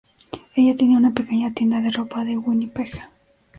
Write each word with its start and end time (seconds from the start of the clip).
Ella 0.55 0.75
tenía 0.75 0.97
una 0.97 1.13
pequeña 1.13 1.53
tienda 1.53 1.79
de 1.79 1.91
ropa 1.91 2.23
en 2.23 2.41
Winnipeg. 2.43 3.03